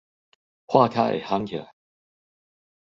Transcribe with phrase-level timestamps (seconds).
[0.65, 1.71] 喊甲會夯起來